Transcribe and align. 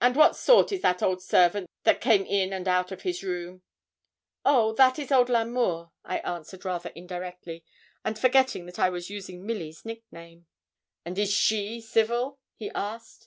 'And 0.00 0.14
what 0.14 0.36
sort 0.36 0.70
is 0.70 0.80
that 0.82 1.02
old 1.02 1.20
servant 1.20 1.68
that 1.82 2.00
came 2.00 2.24
in 2.24 2.52
and 2.52 2.68
out 2.68 2.92
of 2.92 3.02
his 3.02 3.24
room?' 3.24 3.62
'Oh, 4.44 4.72
that 4.74 4.96
is 4.96 5.10
old 5.10 5.28
L'Amour,' 5.28 5.90
I 6.04 6.18
answered, 6.18 6.64
rather 6.64 6.90
indirectly, 6.90 7.64
and 8.04 8.16
forgetting 8.16 8.66
that 8.66 8.78
I 8.78 8.90
was 8.90 9.10
using 9.10 9.44
Milly's 9.44 9.84
nickname. 9.84 10.46
'And 11.04 11.18
is 11.18 11.32
she 11.32 11.80
civil?' 11.80 12.38
he 12.54 12.70
asked. 12.76 13.26